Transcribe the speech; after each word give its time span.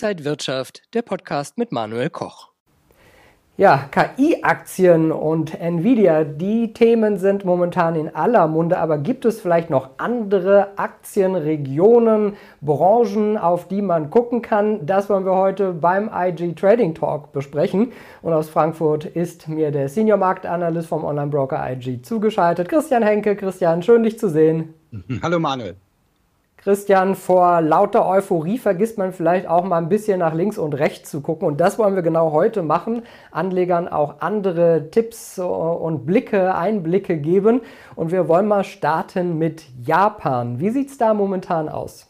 Inside 0.00 0.24
Wirtschaft, 0.24 0.82
der 0.94 1.02
Podcast 1.02 1.58
mit 1.58 1.72
Manuel 1.72 2.08
Koch. 2.08 2.50
Ja, 3.56 3.88
KI-Aktien 3.90 5.10
und 5.10 5.60
Nvidia, 5.60 6.22
die 6.22 6.72
Themen 6.72 7.16
sind 7.16 7.44
momentan 7.44 7.96
in 7.96 8.14
aller 8.14 8.46
Munde, 8.46 8.78
aber 8.78 8.98
gibt 8.98 9.24
es 9.24 9.40
vielleicht 9.40 9.70
noch 9.70 9.90
andere 9.98 10.78
Aktien, 10.78 11.34
Regionen, 11.34 12.34
Branchen, 12.60 13.36
auf 13.36 13.66
die 13.66 13.82
man 13.82 14.10
gucken 14.10 14.40
kann? 14.40 14.86
Das 14.86 15.10
wollen 15.10 15.24
wir 15.24 15.34
heute 15.34 15.72
beim 15.72 16.08
IG 16.14 16.54
Trading 16.54 16.94
Talk 16.94 17.32
besprechen. 17.32 17.90
Und 18.22 18.32
aus 18.32 18.48
Frankfurt 18.48 19.04
ist 19.04 19.48
mir 19.48 19.72
der 19.72 19.88
Senior 19.88 20.18
Marktanalyst 20.18 20.86
vom 20.86 21.02
Online-Broker 21.02 21.72
IG 21.72 22.02
zugeschaltet. 22.02 22.68
Christian 22.68 23.02
Henke. 23.02 23.34
Christian, 23.34 23.82
schön 23.82 24.04
dich 24.04 24.16
zu 24.16 24.28
sehen. 24.28 24.74
Hallo 25.24 25.40
Manuel. 25.40 25.74
Christian, 26.68 27.14
vor 27.14 27.62
lauter 27.62 28.06
Euphorie 28.06 28.58
vergisst 28.58 28.98
man 28.98 29.14
vielleicht 29.14 29.46
auch 29.46 29.64
mal 29.64 29.78
ein 29.78 29.88
bisschen 29.88 30.18
nach 30.18 30.34
links 30.34 30.58
und 30.58 30.74
rechts 30.74 31.10
zu 31.10 31.22
gucken. 31.22 31.48
Und 31.48 31.62
das 31.62 31.78
wollen 31.78 31.94
wir 31.94 32.02
genau 32.02 32.32
heute 32.32 32.60
machen. 32.60 33.04
Anlegern 33.30 33.88
auch 33.88 34.20
andere 34.20 34.90
Tipps 34.90 35.38
und 35.38 36.04
Blicke, 36.04 36.54
Einblicke 36.54 37.16
geben. 37.16 37.62
Und 37.96 38.12
wir 38.12 38.28
wollen 38.28 38.46
mal 38.46 38.64
starten 38.64 39.38
mit 39.38 39.64
Japan. 39.82 40.60
Wie 40.60 40.68
sieht 40.68 40.90
es 40.90 40.98
da 40.98 41.14
momentan 41.14 41.70
aus? 41.70 42.06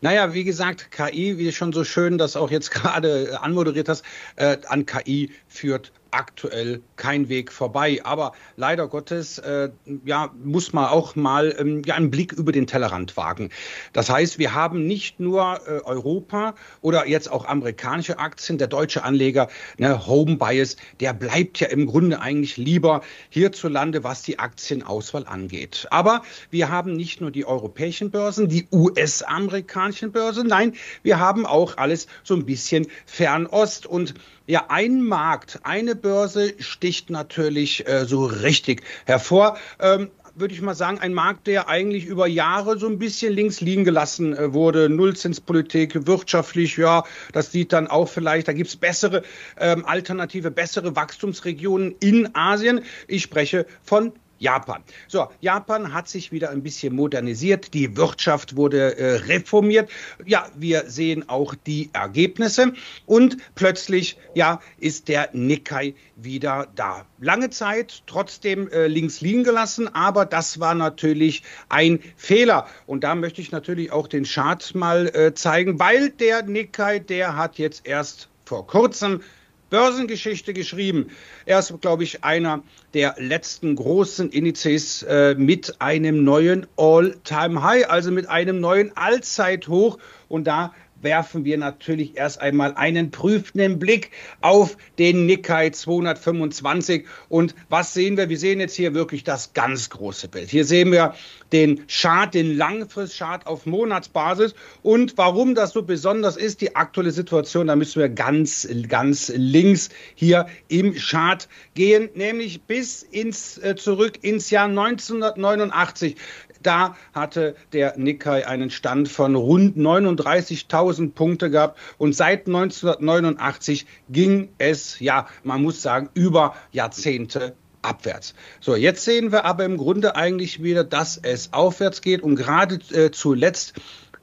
Naja, 0.00 0.32
wie 0.32 0.44
gesagt, 0.44 0.92
KI, 0.92 1.36
wie 1.36 1.50
schon 1.50 1.72
so 1.72 1.82
schön 1.82 2.18
das 2.18 2.36
auch 2.36 2.52
jetzt 2.52 2.70
gerade 2.72 3.36
anmoderiert 3.42 3.88
hast, 3.88 4.04
äh, 4.36 4.58
an 4.68 4.86
KI 4.86 5.32
führt 5.48 5.90
aktuell 6.14 6.82
kein 6.96 7.28
Weg 7.28 7.52
vorbei. 7.52 8.00
Aber 8.04 8.32
leider 8.56 8.88
Gottes, 8.88 9.38
äh, 9.38 9.70
ja, 10.04 10.30
muss 10.42 10.72
man 10.72 10.86
auch 10.86 11.16
mal 11.16 11.54
ähm, 11.58 11.82
ja, 11.84 11.94
einen 11.94 12.10
Blick 12.10 12.32
über 12.32 12.52
den 12.52 12.66
Tellerrand 12.66 13.16
wagen. 13.16 13.50
Das 13.92 14.08
heißt, 14.08 14.38
wir 14.38 14.54
haben 14.54 14.86
nicht 14.86 15.20
nur 15.20 15.60
äh, 15.66 15.80
Europa 15.84 16.54
oder 16.80 17.06
jetzt 17.06 17.30
auch 17.30 17.44
amerikanische 17.44 18.18
Aktien. 18.18 18.58
Der 18.58 18.68
deutsche 18.68 19.04
Anleger, 19.04 19.48
ne, 19.78 20.06
Home 20.06 20.36
Bias, 20.36 20.76
der 21.00 21.12
bleibt 21.12 21.60
ja 21.60 21.68
im 21.68 21.86
Grunde 21.86 22.20
eigentlich 22.20 22.56
lieber 22.56 23.02
hierzulande, 23.30 24.04
was 24.04 24.22
die 24.22 24.38
Aktienauswahl 24.38 25.26
angeht. 25.26 25.86
Aber 25.90 26.22
wir 26.50 26.70
haben 26.70 26.94
nicht 26.94 27.20
nur 27.20 27.30
die 27.30 27.44
europäischen 27.44 28.10
Börsen, 28.10 28.48
die 28.48 28.68
US-amerikanischen 28.72 30.12
Börsen, 30.12 30.46
nein, 30.46 30.74
wir 31.02 31.18
haben 31.18 31.46
auch 31.46 31.76
alles 31.76 32.06
so 32.22 32.34
ein 32.34 32.46
bisschen 32.46 32.86
Fernost 33.06 33.86
und 33.86 34.14
ja, 34.46 34.66
ein 34.68 35.02
Markt, 35.02 35.60
eine 35.62 35.94
Börse 35.94 36.54
sticht 36.58 37.10
natürlich 37.10 37.88
äh, 37.88 38.04
so 38.04 38.24
richtig 38.26 38.82
hervor. 39.06 39.56
Ähm, 39.80 40.10
würde 40.36 40.52
ich 40.52 40.60
mal 40.60 40.74
sagen, 40.74 40.98
ein 40.98 41.14
Markt, 41.14 41.46
der 41.46 41.68
eigentlich 41.68 42.06
über 42.06 42.26
Jahre 42.26 42.78
so 42.78 42.86
ein 42.88 42.98
bisschen 42.98 43.32
links 43.32 43.60
liegen 43.60 43.84
gelassen 43.84 44.36
äh, 44.36 44.52
wurde. 44.52 44.88
Nullzinspolitik, 44.88 46.06
wirtschaftlich, 46.06 46.76
ja, 46.76 47.04
das 47.32 47.52
sieht 47.52 47.72
dann 47.72 47.86
auch 47.86 48.08
vielleicht, 48.08 48.48
da 48.48 48.52
gibt 48.52 48.68
es 48.68 48.76
bessere 48.76 49.22
ähm, 49.58 49.84
Alternative, 49.84 50.50
bessere 50.50 50.96
Wachstumsregionen 50.96 51.94
in 52.00 52.34
Asien. 52.34 52.82
Ich 53.06 53.22
spreche 53.22 53.66
von 53.82 54.12
Japan. 54.44 54.84
So, 55.08 55.28
Japan 55.40 55.94
hat 55.94 56.06
sich 56.06 56.30
wieder 56.30 56.50
ein 56.50 56.62
bisschen 56.62 56.94
modernisiert, 56.94 57.72
die 57.72 57.96
Wirtschaft 57.96 58.56
wurde 58.56 58.96
äh, 58.98 59.16
reformiert. 59.16 59.90
Ja, 60.26 60.46
wir 60.54 60.84
sehen 60.86 61.28
auch 61.30 61.54
die 61.54 61.88
Ergebnisse 61.94 62.74
und 63.06 63.38
plötzlich, 63.54 64.18
ja, 64.34 64.60
ist 64.78 65.08
der 65.08 65.30
Nikkei 65.32 65.94
wieder 66.16 66.68
da. 66.76 67.06
Lange 67.18 67.48
Zeit 67.48 68.02
trotzdem 68.06 68.68
äh, 68.68 68.86
links 68.86 69.22
liegen 69.22 69.44
gelassen, 69.44 69.88
aber 69.94 70.26
das 70.26 70.60
war 70.60 70.74
natürlich 70.74 71.42
ein 71.70 72.00
Fehler. 72.16 72.66
Und 72.86 73.02
da 73.02 73.14
möchte 73.14 73.40
ich 73.40 73.50
natürlich 73.50 73.92
auch 73.92 74.08
den 74.08 74.24
Chart 74.24 74.74
mal 74.74 75.06
äh, 75.06 75.34
zeigen, 75.34 75.80
weil 75.80 76.10
der 76.10 76.42
Nikkei, 76.42 76.98
der 76.98 77.34
hat 77.34 77.58
jetzt 77.58 77.86
erst 77.86 78.28
vor 78.44 78.66
kurzem 78.66 79.22
Börsengeschichte 79.70 80.52
geschrieben. 80.52 81.10
Er 81.46 81.58
ist, 81.58 81.72
glaube 81.80 82.04
ich, 82.04 82.24
einer 82.24 82.62
der 82.92 83.16
letzten 83.18 83.74
großen 83.74 84.30
Indizes 84.30 85.02
äh, 85.02 85.34
mit 85.34 85.80
einem 85.80 86.24
neuen 86.24 86.66
All-Time-High, 86.76 87.88
also 87.88 88.10
mit 88.10 88.28
einem 88.28 88.60
neuen 88.60 88.96
Allzeithoch. 88.96 89.98
Und 90.28 90.46
da 90.46 90.74
werfen 91.04 91.44
wir 91.44 91.58
natürlich 91.58 92.16
erst 92.16 92.40
einmal 92.40 92.74
einen 92.74 93.10
prüfenden 93.10 93.78
Blick 93.78 94.10
auf 94.40 94.76
den 94.98 95.26
Nikkei 95.26 95.70
225. 95.70 97.06
Und 97.28 97.54
was 97.68 97.94
sehen 97.94 98.16
wir? 98.16 98.28
Wir 98.28 98.38
sehen 98.38 98.58
jetzt 98.60 98.74
hier 98.74 98.94
wirklich 98.94 99.22
das 99.22 99.52
ganz 99.52 99.90
große 99.90 100.28
Bild. 100.28 100.50
Hier 100.50 100.64
sehen 100.64 100.90
wir 100.90 101.14
den 101.52 101.86
Chart, 101.86 102.34
den 102.34 102.56
Langfristchart 102.56 103.46
auf 103.46 103.66
Monatsbasis. 103.66 104.54
Und 104.82 105.16
warum 105.16 105.54
das 105.54 105.72
so 105.72 105.82
besonders 105.82 106.36
ist, 106.36 106.60
die 106.60 106.74
aktuelle 106.74 107.12
Situation, 107.12 107.68
da 107.68 107.76
müssen 107.76 108.00
wir 108.00 108.08
ganz, 108.08 108.68
ganz 108.88 109.32
links 109.34 109.90
hier 110.14 110.46
im 110.68 110.94
Chart 110.94 111.48
gehen, 111.74 112.08
nämlich 112.14 112.62
bis 112.62 113.02
ins, 113.02 113.58
äh, 113.58 113.76
zurück 113.76 114.18
ins 114.22 114.50
Jahr 114.50 114.66
1989. 114.66 116.16
Da 116.64 116.96
hatte 117.12 117.54
der 117.72 117.96
Nikkei 117.96 118.46
einen 118.46 118.70
Stand 118.70 119.08
von 119.08 119.36
rund 119.36 119.76
39.000 119.76 121.12
Punkte 121.12 121.50
gehabt 121.50 121.78
und 121.98 122.14
seit 122.14 122.46
1989 122.46 123.86
ging 124.08 124.48
es, 124.58 124.98
ja, 124.98 125.28
man 125.44 125.62
muss 125.62 125.82
sagen, 125.82 126.08
über 126.14 126.54
Jahrzehnte 126.72 127.54
abwärts. 127.82 128.34
So, 128.60 128.74
jetzt 128.74 129.04
sehen 129.04 129.30
wir 129.30 129.44
aber 129.44 129.64
im 129.64 129.76
Grunde 129.76 130.16
eigentlich 130.16 130.62
wieder, 130.62 130.84
dass 130.84 131.18
es 131.18 131.52
aufwärts 131.52 132.00
geht 132.00 132.22
und 132.22 132.36
gerade 132.36 132.76
äh, 132.92 133.10
zuletzt 133.10 133.74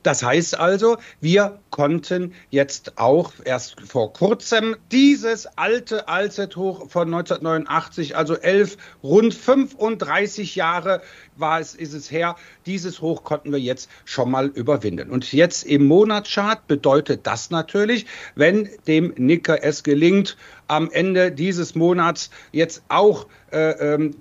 das 0.03 0.23
heißt 0.23 0.59
also, 0.59 0.97
wir 1.19 1.59
konnten 1.69 2.33
jetzt 2.49 2.97
auch 2.97 3.33
erst 3.45 3.79
vor 3.81 4.13
kurzem 4.13 4.75
dieses 4.91 5.45
alte 5.57 6.07
Allzeithoch 6.07 6.89
von 6.89 7.07
1989, 7.13 8.15
also 8.15 8.35
elf, 8.35 8.77
rund 9.03 9.33
35 9.33 10.55
Jahre 10.55 11.01
war 11.35 11.59
es, 11.59 11.75
ist 11.75 11.93
es 11.93 12.11
her, 12.11 12.35
dieses 12.65 13.01
Hoch 13.01 13.23
konnten 13.23 13.51
wir 13.51 13.59
jetzt 13.59 13.89
schon 14.05 14.31
mal 14.31 14.47
überwinden. 14.47 15.09
Und 15.09 15.31
jetzt 15.33 15.63
im 15.63 15.85
Monatschart 15.85 16.67
bedeutet 16.67 17.27
das 17.27 17.51
natürlich, 17.51 18.05
wenn 18.35 18.69
dem 18.87 19.13
Nicker 19.17 19.63
es 19.63 19.83
gelingt, 19.83 20.37
am 20.67 20.89
Ende 20.89 21.31
dieses 21.31 21.75
Monats 21.75 22.29
jetzt 22.51 22.83
auch 22.87 23.27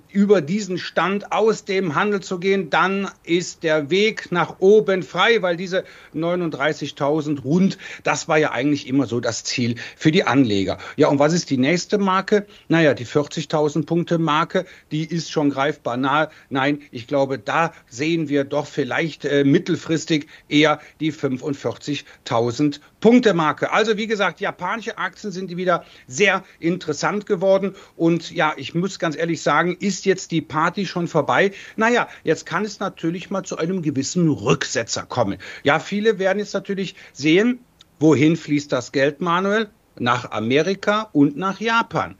über 0.09 0.41
diesen 0.41 0.77
Stand 0.77 1.31
aus 1.31 1.63
dem 1.63 1.95
Handel 1.95 2.19
zu 2.19 2.39
gehen, 2.39 2.69
dann 2.69 3.09
ist 3.23 3.63
der 3.63 3.89
Weg 3.89 4.31
nach 4.31 4.55
oben 4.59 5.03
frei, 5.03 5.41
weil 5.41 5.55
diese 5.55 5.85
39.000 6.13 7.41
rund, 7.43 7.77
das 8.03 8.27
war 8.27 8.37
ja 8.37 8.51
eigentlich 8.51 8.87
immer 8.87 9.05
so 9.05 9.19
das 9.21 9.43
Ziel 9.43 9.75
für 9.95 10.11
die 10.11 10.25
Anleger. 10.25 10.77
Ja, 10.97 11.07
und 11.07 11.19
was 11.19 11.33
ist 11.33 11.49
die 11.49 11.57
nächste 11.57 11.97
Marke? 11.97 12.45
Naja, 12.67 12.93
die 12.93 13.05
40.000 13.05 13.85
Punkte 13.85 14.17
Marke, 14.17 14.65
die 14.91 15.05
ist 15.05 15.31
schon 15.31 15.49
greifbar 15.49 15.97
nahe. 15.97 16.29
Nein, 16.49 16.81
ich 16.91 17.07
glaube, 17.07 17.39
da 17.39 17.73
sehen 17.87 18.27
wir 18.27 18.43
doch 18.43 18.67
vielleicht 18.67 19.25
äh, 19.25 19.43
mittelfristig 19.43 20.27
eher 20.49 20.79
die 20.99 21.13
45.000 21.13 22.79
Punkte 22.99 23.33
Marke. 23.33 23.71
Also 23.71 23.97
wie 23.97 24.07
gesagt, 24.07 24.39
japanische 24.41 24.97
Aktien 24.97 25.31
sind 25.31 25.55
wieder 25.57 25.83
sehr 26.07 26.43
interessant 26.59 27.25
geworden. 27.25 27.75
Und 27.95 28.31
ja, 28.31 28.53
ich 28.57 28.75
muss 28.75 28.99
ganz 28.99 29.15
ehrlich 29.21 29.41
sagen, 29.41 29.77
ist 29.79 30.05
jetzt 30.05 30.31
die 30.31 30.41
Party 30.41 30.85
schon 30.85 31.07
vorbei? 31.07 31.51
Naja, 31.77 32.09
jetzt 32.23 32.45
kann 32.45 32.65
es 32.65 32.79
natürlich 32.79 33.29
mal 33.29 33.43
zu 33.43 33.57
einem 33.57 33.81
gewissen 33.81 34.27
Rücksetzer 34.27 35.03
kommen. 35.03 35.37
Ja, 35.63 35.79
viele 35.79 36.19
werden 36.19 36.39
jetzt 36.39 36.53
natürlich 36.53 36.95
sehen, 37.13 37.59
wohin 37.99 38.35
fließt 38.35 38.71
das 38.71 38.91
Geld, 38.91 39.21
Manuel? 39.21 39.69
Nach 39.99 40.31
Amerika 40.31 41.09
und 41.13 41.37
nach 41.37 41.59
Japan 41.59 42.15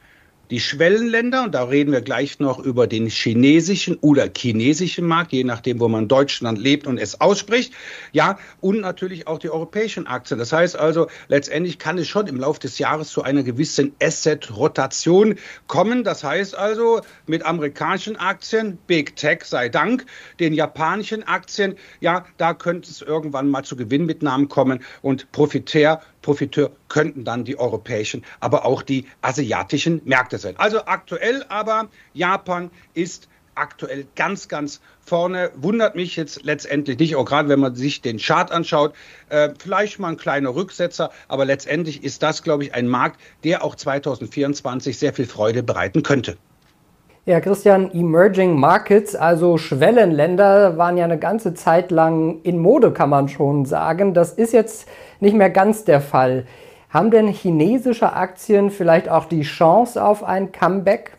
die 0.52 0.60
Schwellenländer, 0.60 1.46
und 1.46 1.56
da 1.56 1.64
reden 1.64 1.94
wir 1.94 2.02
gleich 2.02 2.40
noch 2.40 2.60
über 2.60 2.86
den 2.86 3.08
chinesischen 3.08 3.96
oder 4.02 4.28
chinesischen 4.36 5.08
Markt, 5.08 5.32
je 5.32 5.46
nachdem, 5.46 5.80
wo 5.80 5.88
man 5.88 6.10
Deutschland 6.10 6.60
lebt 6.60 6.88
und 6.88 6.98
es 6.98 7.22
ausspricht, 7.22 7.74
ja, 8.12 8.38
und 8.60 8.82
natürlich 8.82 9.28
auch 9.28 9.40
die 9.40 9.50
europäischen 9.50 10.08
Aktien. 10.08 10.38
Das 10.38 10.52
heißt 10.52 10.76
also, 10.76 11.08
letztendlich 11.30 11.80
kann 11.80 11.98
es 11.98 12.10
schon 12.10 12.28
im 12.28 12.38
Laufe 12.38 12.60
des 12.60 12.80
Jahres 12.80 13.10
zu 13.10 13.24
einer 13.24 13.44
gewissen 13.44 13.96
Asset-Rotation 14.04 15.36
kommen. 15.68 16.04
Das 16.04 16.24
heißt 16.24 16.56
also, 16.58 17.00
mit 17.28 17.46
amerikanischen 17.46 18.18
Aktien, 18.18 18.78
Big 18.88 19.16
Tech 19.16 19.46
sei 19.46 19.70
Dank, 19.70 20.06
den 20.42 20.54
japanischen 20.54 21.24
Aktien, 21.24 21.76
ja, 22.02 22.26
da 22.38 22.54
könnte 22.54 22.92
es 22.92 23.02
irgendwann 23.02 23.48
mal 23.48 23.64
zu 23.64 23.78
Gewinnmitnahmen 23.78 24.50
kommen 24.50 24.84
und 25.02 25.32
Profitär 25.32 26.02
Profiteur 26.22 26.72
könnten 26.88 27.24
dann 27.24 27.44
die 27.44 27.58
europäischen, 27.58 28.24
aber 28.40 28.66
auch 28.66 28.82
die 28.82 29.08
asiatischen 29.22 30.02
Märkte 30.06 30.38
sein. 30.38 30.56
Also 30.58 30.86
aktuell 30.86 31.44
aber 31.50 31.90
Japan 32.14 32.70
ist 32.94 33.28
aktuell 33.56 34.08
ganz, 34.16 34.48
ganz 34.48 34.82
vorne. 35.02 35.52
Wundert 35.56 35.96
mich 35.96 36.16
jetzt 36.16 36.44
letztendlich 36.44 36.98
nicht, 37.00 37.16
auch 37.16 37.26
gerade 37.26 37.50
wenn 37.50 37.60
man 37.60 37.76
sich 37.76 38.02
den 38.02 38.18
Chart 38.18 38.52
anschaut. 38.52 38.94
Äh, 39.30 39.50
vielleicht 39.60 40.00
mal 40.00 40.10
ein 40.10 40.18
kleiner 40.18 40.56
Rücksetzer, 40.56 41.12
aber 41.28 41.46
letztendlich 41.46 42.04
ist 42.04 42.24
das, 42.24 42.44
glaube 42.44 42.64
ich, 42.64 42.74
ein 42.74 42.88
Markt, 42.88 43.20
der 43.44 43.64
auch 43.64 43.76
2024 43.76 44.98
sehr 44.98 45.14
viel 45.14 45.26
Freude 45.26 45.64
bereiten 45.64 46.04
könnte. 46.04 46.38
Ja, 47.26 47.40
Christian, 47.40 47.92
Emerging 47.94 48.60
Markets, 48.60 49.16
also 49.16 49.60
Schwellenländer, 49.60 50.78
waren 50.78 50.98
ja 50.98 51.06
eine 51.06 51.20
ganze 51.20 51.54
Zeit 51.54 51.92
lang 51.92 52.42
in 52.42 52.58
Mode, 52.58 52.92
kann 52.92 53.12
man 53.12 53.30
schon 53.30 53.66
sagen. 53.66 54.16
Das 54.16 54.34
ist 54.34 54.54
jetzt 54.54 54.88
nicht 55.20 55.36
mehr 55.36 55.52
ganz 55.52 55.84
der 55.84 56.02
Fall. 56.02 56.48
Haben 56.90 57.12
denn 57.12 57.28
chinesische 57.28 58.14
Aktien 58.14 58.72
vielleicht 58.72 59.08
auch 59.08 59.26
die 59.26 59.44
Chance 59.44 60.04
auf 60.04 60.24
ein 60.24 60.52
Comeback? 60.52 61.12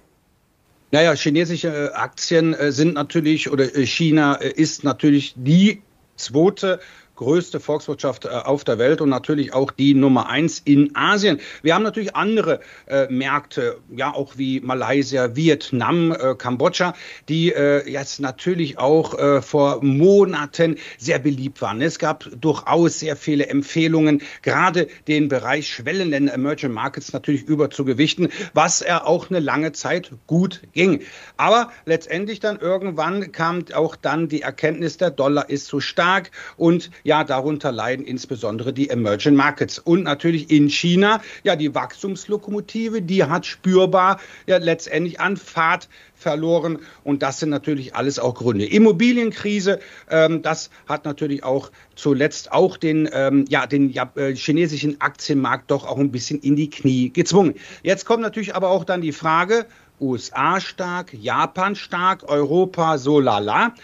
Naja, 0.90 1.14
chinesische 1.14 1.68
äh, 1.68 1.94
Aktien 1.94 2.52
äh, 2.52 2.72
sind 2.72 2.94
natürlich 2.94 3.50
oder 3.50 3.64
äh, 3.74 3.86
China 3.86 4.34
ist 4.34 4.82
natürlich 4.82 5.34
die 5.36 5.82
zweite 6.16 6.80
größte 7.22 7.60
Volkswirtschaft 7.60 8.24
äh, 8.24 8.28
auf 8.28 8.64
der 8.64 8.78
Welt 8.78 9.00
und 9.00 9.08
natürlich 9.08 9.54
auch 9.54 9.70
die 9.70 9.94
Nummer 9.94 10.28
eins 10.28 10.60
in 10.64 10.94
Asien. 10.96 11.40
Wir 11.62 11.74
haben 11.74 11.84
natürlich 11.84 12.16
andere 12.16 12.60
äh, 12.86 13.06
Märkte, 13.08 13.78
ja 13.94 14.12
auch 14.12 14.38
wie 14.38 14.60
Malaysia, 14.60 15.36
Vietnam, 15.36 16.12
äh, 16.12 16.34
Kambodscha, 16.34 16.94
die 17.28 17.52
jetzt 17.86 18.20
natürlich 18.20 18.78
auch 18.78 19.42
vor 19.42 19.82
Monaten 19.84 20.76
sehr 20.98 21.18
beliebt 21.18 21.60
waren. 21.60 21.80
Es 21.82 21.98
gab 21.98 22.28
durchaus 22.40 22.98
sehr 22.98 23.16
viele 23.16 23.46
Empfehlungen, 23.46 24.22
gerade 24.42 24.88
den 25.06 25.28
Bereich 25.28 25.68
Schwellenländer, 25.68 26.34
Emerging 26.34 26.72
Markets 26.72 27.12
natürlich 27.12 27.42
überzugewichten, 27.42 28.28
was 28.54 28.80
er 28.80 29.06
auch 29.06 29.30
eine 29.30 29.40
lange 29.40 29.72
Zeit 29.72 30.12
gut 30.26 30.62
ging. 30.72 31.02
Aber 31.36 31.70
letztendlich 31.84 32.40
dann 32.40 32.58
irgendwann 32.58 33.32
kam 33.32 33.64
auch 33.74 33.96
dann 33.96 34.28
die 34.28 34.42
Erkenntnis, 34.42 34.96
der 34.96 35.10
Dollar 35.10 35.48
ist 35.50 35.66
zu 35.66 35.80
stark 35.80 36.30
und 36.56 36.90
ja, 37.04 37.11
darunter 37.12 37.70
leiden 37.70 38.06
insbesondere 38.06 38.72
die 38.72 38.88
Emerging 38.88 39.34
Markets. 39.34 39.78
Und 39.78 40.04
natürlich 40.04 40.50
in 40.50 40.70
China, 40.70 41.20
ja, 41.44 41.54
die 41.54 41.74
Wachstumslokomotive, 41.74 43.02
die 43.02 43.24
hat 43.24 43.44
spürbar 43.44 44.18
ja 44.46 44.56
letztendlich 44.56 45.20
an 45.20 45.36
Fahrt 45.36 45.88
verloren. 46.14 46.78
Und 47.04 47.22
das 47.22 47.40
sind 47.40 47.50
natürlich 47.50 47.94
alles 47.94 48.18
auch 48.18 48.34
Gründe. 48.34 48.64
Immobilienkrise, 48.64 49.80
ähm, 50.08 50.40
das 50.40 50.70
hat 50.86 51.04
natürlich 51.04 51.44
auch 51.44 51.70
zuletzt 51.94 52.52
auch 52.52 52.78
den, 52.78 53.08
ähm, 53.12 53.44
ja, 53.48 53.66
den 53.66 53.90
ja, 53.90 54.10
äh, 54.14 54.34
chinesischen 54.34 55.00
Aktienmarkt 55.02 55.70
doch 55.70 55.86
auch 55.86 55.98
ein 55.98 56.12
bisschen 56.12 56.40
in 56.40 56.56
die 56.56 56.70
Knie 56.70 57.10
gezwungen. 57.10 57.54
Jetzt 57.82 58.06
kommt 58.06 58.22
natürlich 58.22 58.54
aber 58.54 58.70
auch 58.70 58.84
dann 58.84 59.02
die 59.02 59.12
Frage, 59.12 59.66
USA 60.00 60.60
stark, 60.60 61.12
Japan 61.12 61.76
stark, 61.76 62.28
Europa 62.28 62.98
so 62.98 63.20
lala 63.20 63.74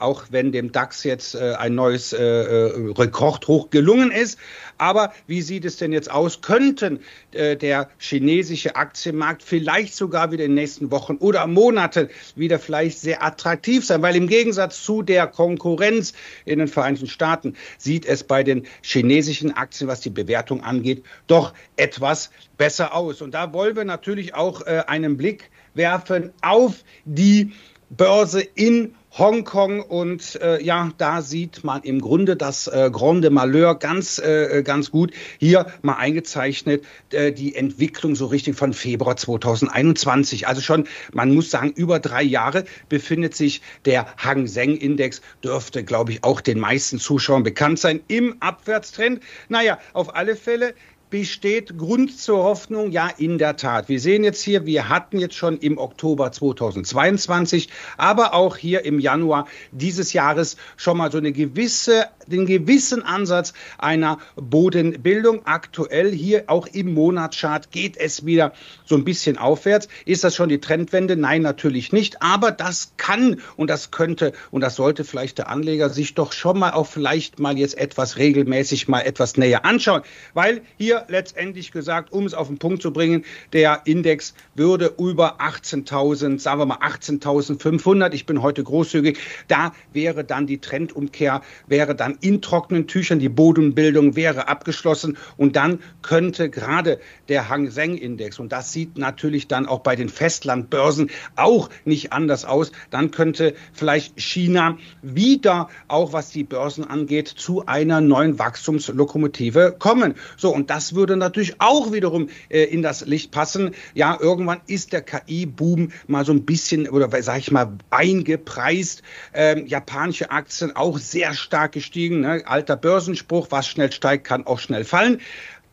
auch 0.00 0.26
wenn 0.30 0.52
dem 0.52 0.72
DAX 0.72 1.04
jetzt 1.04 1.34
äh, 1.34 1.54
ein 1.58 1.74
neues 1.74 2.12
äh, 2.12 2.22
äh, 2.22 2.92
Rekordhoch 2.96 3.70
gelungen 3.70 4.10
ist. 4.10 4.38
Aber 4.78 5.12
wie 5.26 5.42
sieht 5.42 5.64
es 5.64 5.76
denn 5.76 5.92
jetzt 5.92 6.10
aus? 6.10 6.40
Könnten 6.40 7.00
äh, 7.32 7.56
der 7.56 7.88
chinesische 7.98 8.76
Aktienmarkt 8.76 9.42
vielleicht 9.42 9.94
sogar 9.94 10.30
wieder 10.30 10.44
in 10.44 10.52
den 10.52 10.62
nächsten 10.62 10.90
Wochen 10.90 11.16
oder 11.16 11.46
Monaten 11.46 12.08
wieder 12.36 12.58
vielleicht 12.58 12.98
sehr 12.98 13.24
attraktiv 13.24 13.84
sein? 13.84 14.02
Weil 14.02 14.16
im 14.16 14.28
Gegensatz 14.28 14.82
zu 14.82 15.02
der 15.02 15.26
Konkurrenz 15.26 16.12
in 16.44 16.60
den 16.60 16.68
Vereinigten 16.68 17.08
Staaten 17.08 17.56
sieht 17.76 18.06
es 18.06 18.24
bei 18.24 18.42
den 18.44 18.66
chinesischen 18.82 19.56
Aktien, 19.56 19.88
was 19.88 20.00
die 20.00 20.10
Bewertung 20.10 20.62
angeht, 20.62 21.02
doch 21.26 21.54
etwas 21.76 22.30
besser 22.56 22.94
aus. 22.94 23.20
Und 23.20 23.32
da 23.32 23.52
wollen 23.52 23.76
wir 23.76 23.84
natürlich 23.84 24.34
auch 24.34 24.66
äh, 24.66 24.84
einen 24.86 25.16
Blick 25.16 25.50
werfen 25.74 26.32
auf 26.42 26.84
die 27.04 27.52
Börse 27.90 28.40
in 28.40 28.94
Hongkong 29.16 29.80
und 29.80 30.38
äh, 30.42 30.62
ja, 30.62 30.92
da 30.98 31.22
sieht 31.22 31.64
man 31.64 31.82
im 31.82 32.00
Grunde 32.00 32.36
das 32.36 32.68
äh, 32.68 32.90
Grande 32.92 33.30
Malheur 33.30 33.74
ganz, 33.74 34.18
äh, 34.18 34.62
ganz 34.62 34.90
gut. 34.90 35.12
Hier 35.38 35.66
mal 35.82 35.94
eingezeichnet 35.94 36.84
äh, 37.10 37.32
die 37.32 37.54
Entwicklung 37.54 38.14
so 38.14 38.26
richtig 38.26 38.56
von 38.56 38.72
Februar 38.72 39.16
2021. 39.16 40.46
Also 40.46 40.60
schon, 40.60 40.86
man 41.12 41.34
muss 41.34 41.50
sagen, 41.50 41.72
über 41.74 41.98
drei 41.98 42.22
Jahre 42.22 42.64
befindet 42.88 43.34
sich 43.34 43.62
der 43.86 44.06
Hang 44.18 44.46
Seng 44.46 44.76
Index, 44.76 45.22
dürfte, 45.42 45.82
glaube 45.82 46.12
ich, 46.12 46.22
auch 46.22 46.40
den 46.40 46.60
meisten 46.60 46.98
Zuschauern 47.00 47.42
bekannt 47.42 47.78
sein, 47.78 48.00
im 48.06 48.36
Abwärtstrend. 48.40 49.20
Naja, 49.48 49.78
auf 49.94 50.14
alle 50.14 50.36
Fälle 50.36 50.74
besteht 51.10 51.78
Grund 51.78 52.18
zur 52.18 52.42
Hoffnung, 52.42 52.90
ja, 52.90 53.08
in 53.16 53.38
der 53.38 53.56
Tat. 53.56 53.88
Wir 53.88 54.00
sehen 54.00 54.24
jetzt 54.24 54.42
hier, 54.42 54.66
wir 54.66 54.88
hatten 54.88 55.18
jetzt 55.18 55.34
schon 55.34 55.58
im 55.58 55.78
Oktober 55.78 56.30
2022, 56.32 57.68
aber 57.96 58.34
auch 58.34 58.56
hier 58.56 58.84
im 58.84 58.98
Januar 58.98 59.46
dieses 59.72 60.12
Jahres 60.12 60.56
schon 60.76 60.98
mal 60.98 61.10
so 61.10 61.18
eine 61.18 61.32
gewisse, 61.32 62.06
den 62.26 62.46
gewissen 62.46 63.02
Ansatz 63.02 63.54
einer 63.78 64.18
Bodenbildung. 64.36 65.46
Aktuell 65.46 66.12
hier 66.12 66.44
auch 66.48 66.66
im 66.66 66.94
Monatschart 66.94 67.70
geht 67.70 67.96
es 67.96 68.26
wieder 68.26 68.52
so 68.84 68.94
ein 68.96 69.04
bisschen 69.04 69.38
aufwärts. 69.38 69.88
Ist 70.04 70.24
das 70.24 70.34
schon 70.34 70.48
die 70.48 70.60
Trendwende? 70.60 71.16
Nein, 71.16 71.42
natürlich 71.42 71.92
nicht. 71.92 72.22
Aber 72.22 72.50
das 72.50 72.92
kann 72.96 73.40
und 73.56 73.70
das 73.70 73.90
könnte 73.90 74.32
und 74.50 74.60
das 74.60 74.76
sollte 74.76 75.04
vielleicht 75.04 75.38
der 75.38 75.48
Anleger 75.48 75.90
sich 75.90 76.14
doch 76.14 76.32
schon 76.32 76.58
mal 76.58 76.72
auch 76.72 76.86
vielleicht 76.86 77.38
mal 77.38 77.56
jetzt 77.56 77.78
etwas 77.78 78.16
regelmäßig 78.16 78.88
mal 78.88 79.00
etwas 79.00 79.36
näher 79.36 79.64
anschauen, 79.64 80.02
weil 80.34 80.62
hier 80.76 80.97
letztendlich 81.08 81.72
gesagt, 81.72 82.12
um 82.12 82.26
es 82.26 82.34
auf 82.34 82.48
den 82.48 82.58
Punkt 82.58 82.82
zu 82.82 82.92
bringen, 82.92 83.24
der 83.52 83.82
Index 83.84 84.34
würde 84.54 84.94
über 84.98 85.40
18.000, 85.40 86.38
sagen 86.38 86.60
wir 86.60 86.66
mal 86.66 86.78
18.500, 86.78 88.12
ich 88.12 88.26
bin 88.26 88.42
heute 88.42 88.64
großzügig, 88.64 89.18
da 89.46 89.72
wäre 89.92 90.24
dann 90.24 90.46
die 90.46 90.58
Trendumkehr, 90.58 91.42
wäre 91.66 91.94
dann 91.94 92.18
in 92.20 92.42
trockenen 92.42 92.86
Tüchern, 92.86 93.18
die 93.18 93.28
Bodenbildung 93.28 94.16
wäre 94.16 94.48
abgeschlossen. 94.48 95.16
Und 95.36 95.56
dann 95.56 95.80
könnte 96.02 96.50
gerade 96.50 96.98
der 97.28 97.48
Hang 97.48 97.70
Seng 97.70 97.96
Index, 97.96 98.38
und 98.38 98.52
das 98.52 98.72
sieht 98.72 98.98
natürlich 98.98 99.48
dann 99.48 99.66
auch 99.66 99.80
bei 99.80 99.96
den 99.96 100.08
Festlandbörsen 100.08 101.10
auch 101.36 101.70
nicht 101.84 102.12
anders 102.12 102.44
aus, 102.44 102.72
dann 102.90 103.10
könnte 103.10 103.54
vielleicht 103.72 104.20
China 104.20 104.78
wieder, 105.02 105.68
auch 105.88 106.12
was 106.12 106.30
die 106.30 106.44
Börsen 106.44 106.84
angeht, 106.84 107.28
zu 107.28 107.66
einer 107.66 108.00
neuen 108.00 108.38
Wachstumslokomotive 108.38 109.76
kommen. 109.78 110.14
So, 110.36 110.54
und 110.54 110.70
das 110.70 110.87
würde 110.94 111.16
natürlich 111.16 111.60
auch 111.60 111.92
wiederum 111.92 112.28
äh, 112.48 112.64
in 112.64 112.82
das 112.82 113.06
Licht 113.06 113.30
passen. 113.30 113.74
Ja, 113.94 114.18
irgendwann 114.20 114.60
ist 114.66 114.92
der 114.92 115.02
KI-Boom 115.02 115.92
mal 116.06 116.24
so 116.24 116.32
ein 116.32 116.44
bisschen, 116.44 116.88
oder 116.88 117.10
sage 117.22 117.40
ich 117.40 117.50
mal, 117.50 117.72
eingepreist. 117.90 119.02
Ähm, 119.34 119.66
japanische 119.66 120.30
Aktien 120.30 120.74
auch 120.74 120.98
sehr 120.98 121.34
stark 121.34 121.72
gestiegen. 121.72 122.20
Ne? 122.20 122.42
Alter 122.46 122.76
Börsenspruch, 122.76 123.48
was 123.50 123.68
schnell 123.68 123.92
steigt, 123.92 124.24
kann 124.24 124.46
auch 124.46 124.58
schnell 124.58 124.84
fallen. 124.84 125.20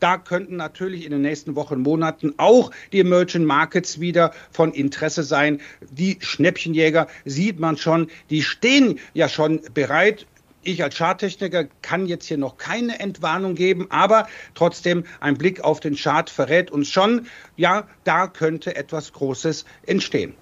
Da 0.00 0.18
könnten 0.18 0.56
natürlich 0.56 1.04
in 1.04 1.10
den 1.10 1.22
nächsten 1.22 1.56
Wochen, 1.56 1.80
Monaten 1.80 2.34
auch 2.36 2.70
die 2.92 3.00
Emerging 3.00 3.44
Markets 3.44 3.98
wieder 3.98 4.32
von 4.50 4.72
Interesse 4.72 5.22
sein. 5.22 5.60
Die 5.90 6.18
Schnäppchenjäger 6.20 7.06
sieht 7.24 7.58
man 7.58 7.76
schon, 7.76 8.08
die 8.28 8.42
stehen 8.42 8.98
ja 9.14 9.28
schon 9.28 9.62
bereit 9.72 10.26
ich 10.66 10.82
als 10.82 10.96
Charttechniker 10.96 11.66
kann 11.82 12.06
jetzt 12.06 12.26
hier 12.26 12.38
noch 12.38 12.56
keine 12.56 13.00
Entwarnung 13.00 13.54
geben, 13.54 13.86
aber 13.90 14.26
trotzdem 14.54 15.04
ein 15.20 15.36
Blick 15.36 15.62
auf 15.62 15.80
den 15.80 15.96
Chart 15.96 16.28
verrät 16.28 16.70
uns 16.70 16.88
schon, 16.88 17.26
ja, 17.56 17.84
da 18.04 18.26
könnte 18.26 18.76
etwas 18.76 19.12
Großes 19.12 19.64
entstehen. 19.86 20.34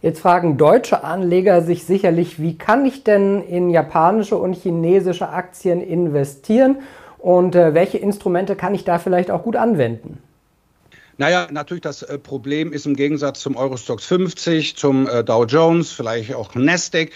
Jetzt 0.00 0.20
fragen 0.20 0.56
deutsche 0.56 1.02
Anleger 1.02 1.62
sich 1.62 1.84
sicherlich, 1.84 2.40
wie 2.40 2.56
kann 2.56 2.86
ich 2.86 3.02
denn 3.02 3.42
in 3.42 3.70
japanische 3.70 4.36
und 4.36 4.54
chinesische 4.54 5.28
Aktien 5.28 5.80
investieren 5.80 6.78
und 7.18 7.56
äh, 7.56 7.74
welche 7.74 7.98
Instrumente 7.98 8.54
kann 8.54 8.74
ich 8.74 8.84
da 8.84 9.00
vielleicht 9.00 9.30
auch 9.32 9.42
gut 9.42 9.56
anwenden? 9.56 10.22
Naja, 11.20 11.48
natürlich 11.50 11.82
das 11.82 12.02
äh, 12.02 12.16
Problem 12.16 12.72
ist 12.72 12.86
im 12.86 12.94
Gegensatz 12.94 13.40
zum 13.40 13.56
Eurostox 13.56 14.06
50, 14.06 14.76
zum 14.76 15.08
äh, 15.08 15.24
Dow 15.24 15.46
Jones, 15.46 15.90
vielleicht 15.90 16.32
auch 16.32 16.54
Nasdaq, 16.54 17.10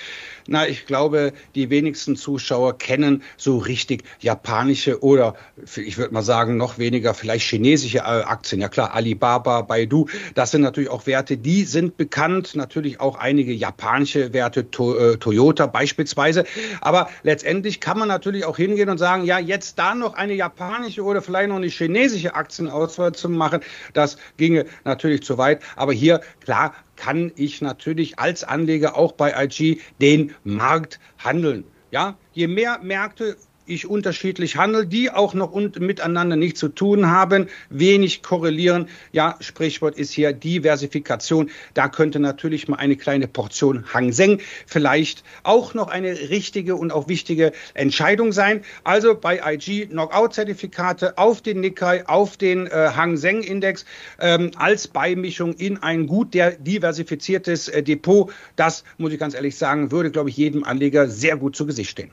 na, 0.46 0.66
ich 0.66 0.86
glaube, 0.86 1.32
die 1.54 1.70
wenigsten 1.70 2.16
Zuschauer 2.16 2.78
kennen 2.78 3.22
so 3.36 3.58
richtig 3.58 4.04
japanische 4.20 5.02
oder 5.02 5.34
ich 5.76 5.98
würde 5.98 6.12
mal 6.14 6.22
sagen, 6.22 6.56
noch 6.56 6.78
weniger 6.78 7.14
vielleicht 7.14 7.48
chinesische 7.48 7.98
äh, 7.98 8.00
Aktien. 8.00 8.60
Ja 8.60 8.68
klar, 8.68 8.94
Alibaba, 8.94 9.62
Baidu, 9.62 10.06
das 10.34 10.50
sind 10.50 10.62
natürlich 10.62 10.90
auch 10.90 11.06
Werte, 11.06 11.36
die 11.36 11.64
sind 11.64 11.96
bekannt. 11.96 12.54
Natürlich 12.54 13.00
auch 13.00 13.16
einige 13.16 13.52
japanische 13.52 14.32
Werte, 14.32 14.70
to 14.70 14.96
äh, 14.96 15.16
Toyota 15.16 15.66
beispielsweise. 15.66 16.44
Aber 16.80 17.08
letztendlich 17.22 17.80
kann 17.80 17.98
man 17.98 18.08
natürlich 18.08 18.44
auch 18.44 18.56
hingehen 18.56 18.88
und 18.88 18.98
sagen, 18.98 19.24
ja, 19.24 19.38
jetzt 19.38 19.78
da 19.78 19.94
noch 19.94 20.14
eine 20.14 20.34
japanische 20.34 21.02
oder 21.02 21.22
vielleicht 21.22 21.48
noch 21.48 21.56
eine 21.56 21.68
chinesische 21.68 22.34
Aktienauswahl 22.34 23.12
zu 23.12 23.28
machen, 23.28 23.60
das 23.92 24.16
ginge 24.36 24.66
natürlich 24.84 25.22
zu 25.22 25.38
weit. 25.38 25.62
Aber 25.76 25.92
hier, 25.92 26.20
klar, 26.44 26.74
kann 26.96 27.32
ich 27.36 27.60
natürlich 27.60 28.18
als 28.18 28.44
Anleger 28.44 28.96
auch 28.96 29.12
bei 29.12 29.32
IG 29.44 29.80
den 30.00 30.34
Markt 30.44 31.00
handeln. 31.18 31.64
Ja, 31.90 32.16
je 32.32 32.46
mehr 32.46 32.78
Märkte 32.82 33.36
ich 33.66 33.86
unterschiedlich 33.86 34.56
handle, 34.56 34.86
die 34.86 35.10
auch 35.10 35.34
noch 35.34 35.54
miteinander 35.78 36.36
nichts 36.36 36.60
zu 36.60 36.68
tun 36.68 37.10
haben, 37.10 37.48
wenig 37.70 38.22
korrelieren. 38.22 38.88
Ja, 39.12 39.36
Sprichwort 39.40 39.96
ist 39.96 40.12
hier 40.12 40.32
Diversifikation. 40.32 41.50
Da 41.74 41.88
könnte 41.88 42.18
natürlich 42.18 42.68
mal 42.68 42.76
eine 42.76 42.96
kleine 42.96 43.28
Portion 43.28 43.84
Hang 43.92 44.12
Seng 44.12 44.40
vielleicht 44.66 45.22
auch 45.42 45.74
noch 45.74 45.88
eine 45.88 46.30
richtige 46.30 46.76
und 46.76 46.92
auch 46.92 47.08
wichtige 47.08 47.52
Entscheidung 47.74 48.32
sein. 48.32 48.62
Also 48.84 49.14
bei 49.14 49.40
IG 49.44 49.86
Knockout-Zertifikate 49.86 51.18
auf 51.18 51.40
den 51.40 51.60
Nikkei, 51.60 52.06
auf 52.08 52.36
den 52.36 52.66
äh, 52.66 52.90
Hang 52.96 53.16
Seng 53.16 53.42
Index 53.42 53.84
ähm, 54.20 54.50
als 54.56 54.88
Beimischung 54.88 55.54
in 55.54 55.78
ein 55.78 56.06
gut 56.06 56.34
diversifiziertes 56.34 57.68
äh, 57.68 57.82
Depot. 57.82 58.32
Das 58.56 58.84
muss 58.98 59.12
ich 59.12 59.18
ganz 59.18 59.34
ehrlich 59.34 59.56
sagen, 59.56 59.90
würde, 59.90 60.10
glaube 60.10 60.30
ich, 60.30 60.36
jedem 60.36 60.64
Anleger 60.64 61.08
sehr 61.08 61.36
gut 61.36 61.56
zu 61.56 61.66
Gesicht 61.66 61.90
stehen. 61.90 62.10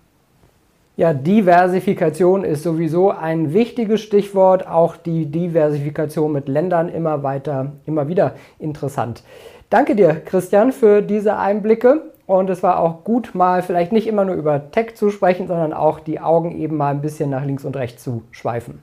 Ja, 1.00 1.14
Diversifikation 1.14 2.44
ist 2.44 2.64
sowieso 2.64 3.10
ein 3.10 3.54
wichtiges 3.54 4.02
Stichwort. 4.02 4.68
Auch 4.68 4.98
die 4.98 5.28
Diversifikation 5.28 6.30
mit 6.30 6.50
Ländern 6.50 6.90
immer 6.90 7.24
weiter, 7.24 7.72
immer 7.86 8.10
wieder 8.10 8.34
interessant. 8.58 9.24
Danke 9.70 9.96
dir, 9.96 10.14
Christian, 10.16 10.74
für 10.74 11.02
diese 11.02 11.38
Einblicke. 11.38 12.12
Und 12.26 12.50
es 12.50 12.64
war 12.64 12.82
auch 12.82 13.06
gut, 13.06 13.34
mal 13.34 13.62
vielleicht 13.62 13.94
nicht 13.94 14.08
immer 14.08 14.26
nur 14.26 14.36
über 14.36 14.72
Tech 14.72 14.96
zu 14.96 15.10
sprechen, 15.10 15.48
sondern 15.48 15.72
auch 15.72 16.02
die 16.02 16.20
Augen 16.20 16.52
eben 16.52 16.76
mal 16.76 16.92
ein 16.92 17.00
bisschen 17.00 17.30
nach 17.30 17.46
links 17.46 17.64
und 17.64 17.78
rechts 17.78 18.04
zu 18.04 18.24
schweifen. 18.32 18.82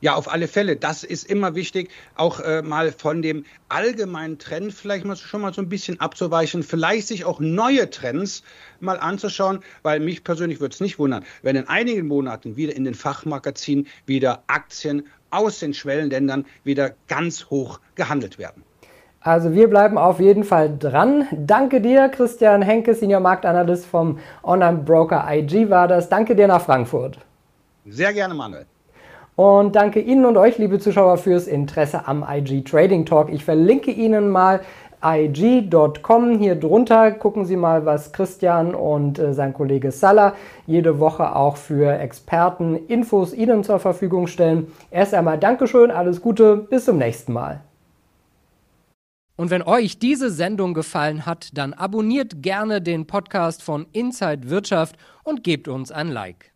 Ja, 0.00 0.14
auf 0.14 0.32
alle 0.32 0.48
Fälle. 0.48 0.76
Das 0.76 1.04
ist 1.04 1.28
immer 1.28 1.54
wichtig, 1.54 1.90
auch 2.16 2.40
äh, 2.40 2.62
mal 2.62 2.92
von 2.92 3.20
dem 3.20 3.44
allgemeinen 3.68 4.38
Trend 4.38 4.72
vielleicht 4.72 5.04
mal 5.04 5.16
schon 5.16 5.42
mal 5.42 5.52
so 5.52 5.60
ein 5.60 5.68
bisschen 5.68 6.00
abzuweichen, 6.00 6.62
vielleicht 6.62 7.08
sich 7.08 7.24
auch 7.24 7.38
neue 7.38 7.90
Trends 7.90 8.42
mal 8.80 8.98
anzuschauen, 8.98 9.60
weil 9.82 10.00
mich 10.00 10.24
persönlich 10.24 10.60
würde 10.60 10.72
es 10.72 10.80
nicht 10.80 10.98
wundern, 10.98 11.24
wenn 11.42 11.56
in 11.56 11.68
einigen 11.68 12.06
Monaten 12.08 12.56
wieder 12.56 12.74
in 12.74 12.84
den 12.84 12.94
Fachmagazinen 12.94 13.86
wieder 14.06 14.42
Aktien 14.46 15.06
aus 15.30 15.58
den 15.58 15.74
Schwellenländern 15.74 16.46
wieder 16.64 16.92
ganz 17.08 17.50
hoch 17.50 17.80
gehandelt 17.94 18.38
werden. 18.38 18.64
Also 19.22 19.52
wir 19.52 19.68
bleiben 19.68 19.98
auf 19.98 20.18
jeden 20.18 20.44
Fall 20.44 20.78
dran. 20.78 21.26
Danke 21.32 21.82
dir, 21.82 22.08
Christian 22.08 22.62
Henke, 22.62 22.94
Senior 22.94 23.20
Marktanalyst 23.20 23.84
vom 23.84 24.18
Online-Broker 24.42 25.26
IG 25.28 25.68
war 25.68 25.88
das. 25.88 26.08
Danke 26.08 26.34
dir 26.34 26.48
nach 26.48 26.62
Frankfurt. 26.62 27.18
Sehr 27.84 28.14
gerne, 28.14 28.32
Manuel. 28.32 28.64
Und 29.40 29.74
danke 29.74 30.00
Ihnen 30.00 30.26
und 30.26 30.36
euch, 30.36 30.58
liebe 30.58 30.78
Zuschauer, 30.78 31.16
fürs 31.16 31.46
Interesse 31.46 32.06
am 32.06 32.22
IG 32.28 32.60
Trading 32.60 33.06
Talk. 33.06 33.32
Ich 33.32 33.42
verlinke 33.42 33.90
Ihnen 33.90 34.28
mal 34.28 34.60
ig.com. 35.02 36.38
Hier 36.38 36.56
drunter 36.56 37.12
gucken 37.12 37.46
Sie 37.46 37.56
mal, 37.56 37.86
was 37.86 38.12
Christian 38.12 38.74
und 38.74 39.18
äh, 39.18 39.32
sein 39.32 39.54
Kollege 39.54 39.92
Salah 39.92 40.34
jede 40.66 41.00
Woche 41.00 41.34
auch 41.34 41.56
für 41.56 41.90
Experten 41.90 42.76
Infos 42.86 43.32
Ihnen 43.32 43.64
zur 43.64 43.78
Verfügung 43.78 44.26
stellen. 44.26 44.70
Erst 44.90 45.14
einmal 45.14 45.38
Dankeschön, 45.38 45.90
alles 45.90 46.20
Gute, 46.20 46.56
bis 46.56 46.84
zum 46.84 46.98
nächsten 46.98 47.32
Mal. 47.32 47.62
Und 49.36 49.48
wenn 49.48 49.62
euch 49.62 49.98
diese 49.98 50.28
Sendung 50.28 50.74
gefallen 50.74 51.24
hat, 51.24 51.48
dann 51.54 51.72
abonniert 51.72 52.42
gerne 52.42 52.82
den 52.82 53.06
Podcast 53.06 53.62
von 53.62 53.86
Inside 53.92 54.50
Wirtschaft 54.50 54.96
und 55.24 55.44
gebt 55.44 55.66
uns 55.66 55.90
ein 55.90 56.08
Like. 56.08 56.49